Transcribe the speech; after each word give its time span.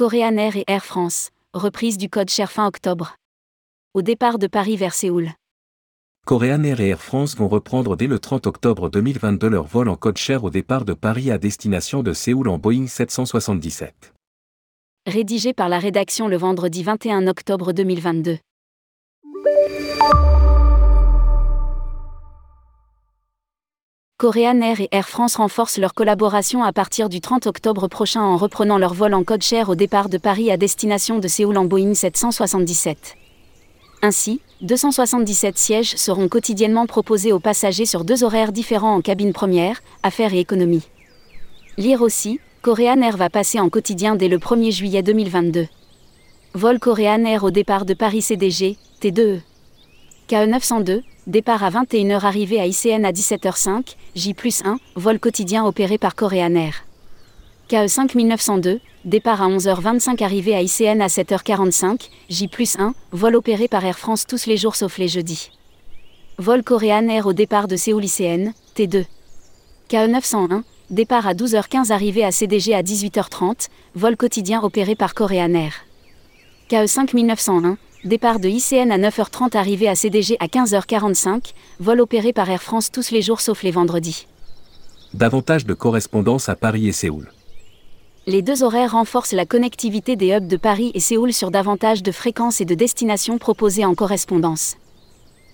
Korean 0.00 0.38
Air 0.38 0.56
et 0.56 0.64
Air 0.66 0.82
France, 0.82 1.28
reprise 1.52 1.98
du 1.98 2.08
code 2.08 2.30
cher 2.30 2.50
fin 2.50 2.66
octobre. 2.66 3.16
Au 3.92 4.00
départ 4.00 4.38
de 4.38 4.46
Paris 4.46 4.78
vers 4.78 4.94
Séoul. 4.94 5.28
Korean 6.26 6.62
Air 6.62 6.80
et 6.80 6.88
Air 6.88 7.02
France 7.02 7.36
vont 7.36 7.48
reprendre 7.48 7.96
dès 7.96 8.06
le 8.06 8.18
30 8.18 8.46
octobre 8.46 8.88
2022 8.88 9.46
leur 9.46 9.66
vol 9.66 9.90
en 9.90 9.96
code 9.96 10.16
cher 10.16 10.42
au 10.42 10.48
départ 10.48 10.86
de 10.86 10.94
Paris 10.94 11.30
à 11.30 11.36
destination 11.36 12.02
de 12.02 12.14
Séoul 12.14 12.48
en 12.48 12.56
Boeing 12.56 12.86
777. 12.86 14.14
Rédigé 15.06 15.52
par 15.52 15.68
la 15.68 15.78
rédaction 15.78 16.28
le 16.28 16.38
vendredi 16.38 16.82
21 16.82 17.26
octobre 17.26 17.74
2022. 17.74 18.38
Korean 24.20 24.60
Air 24.60 24.82
et 24.82 24.88
Air 24.92 25.08
France 25.08 25.36
renforcent 25.36 25.78
leur 25.78 25.94
collaboration 25.94 26.62
à 26.62 26.74
partir 26.74 27.08
du 27.08 27.22
30 27.22 27.46
octobre 27.46 27.88
prochain 27.88 28.20
en 28.20 28.36
reprenant 28.36 28.76
leur 28.76 28.92
vol 28.92 29.14
en 29.14 29.24
code 29.24 29.40
cher 29.40 29.70
au 29.70 29.74
départ 29.74 30.10
de 30.10 30.18
Paris 30.18 30.50
à 30.50 30.58
destination 30.58 31.20
de 31.20 31.26
Séoul 31.26 31.56
en 31.56 31.64
Boeing 31.64 31.94
777. 31.94 33.16
Ainsi, 34.02 34.42
277 34.60 35.56
sièges 35.56 35.96
seront 35.96 36.28
quotidiennement 36.28 36.84
proposés 36.84 37.32
aux 37.32 37.40
passagers 37.40 37.86
sur 37.86 38.04
deux 38.04 38.22
horaires 38.22 38.52
différents 38.52 38.94
en 38.94 39.00
cabine 39.00 39.32
première, 39.32 39.80
affaires 40.02 40.34
et 40.34 40.40
économie. 40.40 40.86
Lire 41.78 42.02
aussi, 42.02 42.40
Korean 42.60 43.00
Air 43.00 43.16
va 43.16 43.30
passer 43.30 43.58
en 43.58 43.70
quotidien 43.70 44.16
dès 44.16 44.28
le 44.28 44.36
1er 44.36 44.70
juillet 44.70 45.02
2022. 45.02 45.66
Vol 46.52 46.78
Korean 46.78 47.24
Air 47.24 47.42
au 47.42 47.50
départ 47.50 47.86
de 47.86 47.94
Paris 47.94 48.20
CDG, 48.20 48.76
T2E. 49.00 49.40
KE902, 50.30 51.02
départ 51.26 51.64
à 51.64 51.70
21h, 51.70 52.24
arrivée 52.24 52.60
à 52.60 52.66
ICN 52.66 53.04
à 53.04 53.10
17h05, 53.10 53.96
J 54.14 54.36
1, 54.64 54.78
vol 54.94 55.18
quotidien 55.18 55.66
opéré 55.66 55.98
par 55.98 56.14
Korean 56.14 56.54
Air. 56.54 56.84
KE5902, 57.68 58.78
départ 59.04 59.42
à 59.42 59.48
11h25, 59.48 60.22
arrivée 60.22 60.54
à 60.54 60.62
ICN 60.62 61.00
à 61.00 61.08
7h45, 61.08 62.10
J 62.28 62.48
1, 62.78 62.94
vol 63.10 63.34
opéré 63.34 63.66
par 63.66 63.84
Air 63.84 63.98
France 63.98 64.24
tous 64.24 64.46
les 64.46 64.56
jours 64.56 64.76
sauf 64.76 64.98
les 64.98 65.08
jeudis. 65.08 65.50
Vol 66.38 66.62
Korean 66.62 67.08
Air 67.08 67.26
au 67.26 67.32
départ 67.32 67.66
de 67.66 67.74
Séoul 67.74 68.04
ICN, 68.04 68.52
T2. 68.76 69.06
KE901, 69.90 70.62
départ 70.90 71.26
à 71.26 71.34
12h15, 71.34 71.90
arrivée 71.90 72.24
à 72.24 72.30
CDG 72.30 72.72
à 72.72 72.82
18h30, 72.82 73.66
vol 73.96 74.16
quotidien 74.16 74.62
opéré 74.62 74.94
par 74.94 75.14
Korean 75.14 75.54
Air. 75.54 75.72
KE5901, 76.70 77.78
Départ 78.04 78.40
de 78.40 78.48
ICN 78.48 78.90
à 78.90 78.96
9h30, 78.96 79.54
arrivée 79.58 79.86
à 79.86 79.94
CDG 79.94 80.38
à 80.40 80.46
15h45, 80.46 81.52
vol 81.80 82.00
opéré 82.00 82.32
par 82.32 82.48
Air 82.48 82.62
France 82.62 82.90
tous 82.90 83.10
les 83.10 83.20
jours 83.20 83.42
sauf 83.42 83.62
les 83.62 83.70
vendredis. 83.70 84.26
Davantage 85.12 85.66
de 85.66 85.74
correspondance 85.74 86.48
à 86.48 86.56
Paris 86.56 86.88
et 86.88 86.92
Séoul. 86.92 87.30
Les 88.26 88.40
deux 88.40 88.62
horaires 88.62 88.92
renforcent 88.92 89.34
la 89.34 89.44
connectivité 89.44 90.16
des 90.16 90.32
hubs 90.32 90.46
de 90.46 90.56
Paris 90.56 90.92
et 90.94 91.00
Séoul 91.00 91.34
sur 91.34 91.50
davantage 91.50 92.02
de 92.02 92.10
fréquences 92.10 92.62
et 92.62 92.64
de 92.64 92.74
destinations 92.74 93.36
proposées 93.36 93.84
en 93.84 93.94
correspondance. 93.94 94.78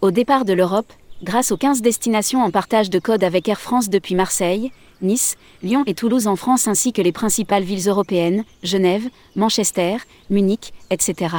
Au 0.00 0.10
départ 0.10 0.44
de 0.44 0.52
l'Europe, 0.52 0.92
grâce 1.22 1.52
aux 1.52 1.56
15 1.56 1.80
destinations 1.80 2.42
en 2.42 2.50
partage 2.50 2.90
de 2.90 2.98
code 2.98 3.22
avec 3.22 3.48
Air 3.48 3.60
France 3.60 3.88
depuis 3.88 4.16
Marseille, 4.16 4.72
Nice, 5.00 5.36
Lyon 5.62 5.84
et 5.86 5.94
Toulouse 5.94 6.26
en 6.26 6.34
France 6.34 6.66
ainsi 6.66 6.92
que 6.92 7.02
les 7.02 7.12
principales 7.12 7.62
villes 7.62 7.88
européennes, 7.88 8.42
Genève, 8.64 9.08
Manchester, 9.36 9.98
Munich, 10.28 10.72
etc 10.90 11.36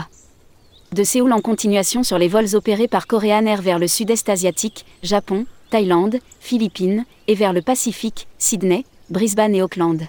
de 0.94 1.04
Séoul 1.04 1.34
en 1.34 1.42
continuation 1.42 2.04
sur 2.04 2.18
les 2.18 2.28
vols 2.28 2.56
opérés 2.56 2.88
par 2.88 3.08
Korean 3.08 3.46
Air 3.46 3.62
vers 3.62 3.80
le 3.80 3.88
sud-est 3.88 4.30
asiatique, 4.30 4.86
Japon, 5.02 5.46
Thaïlande, 5.70 6.18
Philippines, 6.40 7.06
et 7.28 7.36
vers 7.36 7.54
le 7.54 7.62
Pacifique, 7.62 8.28
Sydney, 8.38 8.86
Brisbane 9.10 9.56
et 9.56 9.62
Auckland. 9.62 10.02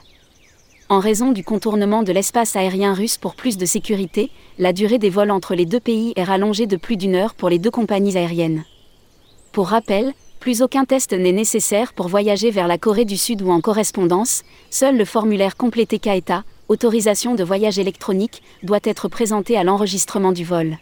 En 0.88 0.98
raison 0.98 1.32
du 1.32 1.42
contournement 1.42 2.02
de 2.02 2.12
l'espace 2.12 2.56
aérien 2.56 2.92
russe 2.92 3.16
pour 3.16 3.34
plus 3.34 3.56
de 3.56 3.64
sécurité, 3.64 4.30
la 4.58 4.72
durée 4.72 4.98
des 4.98 5.10
vols 5.10 5.30
entre 5.30 5.54
les 5.54 5.64
deux 5.64 5.80
pays 5.80 6.12
est 6.16 6.24
rallongée 6.24 6.66
de 6.66 6.76
plus 6.76 6.96
d'une 6.96 7.14
heure 7.14 7.34
pour 7.34 7.48
les 7.48 7.58
deux 7.58 7.70
compagnies 7.70 8.16
aériennes. 8.16 8.64
Pour 9.52 9.68
rappel, 9.68 10.12
plus 10.40 10.60
aucun 10.60 10.84
test 10.84 11.14
n'est 11.14 11.32
nécessaire 11.32 11.94
pour 11.94 12.08
voyager 12.08 12.50
vers 12.50 12.68
la 12.68 12.76
Corée 12.76 13.06
du 13.06 13.16
Sud 13.16 13.40
ou 13.40 13.50
en 13.50 13.62
correspondance, 13.62 14.42
seul 14.68 14.98
le 14.98 15.06
formulaire 15.06 15.56
complété 15.56 15.98
KAETA, 15.98 16.44
autorisation 16.68 17.34
de 17.34 17.44
voyage 17.44 17.78
électronique, 17.78 18.42
doit 18.62 18.80
être 18.84 19.08
présenté 19.08 19.56
à 19.56 19.64
l'enregistrement 19.64 20.32
du 20.32 20.44
vol. 20.44 20.78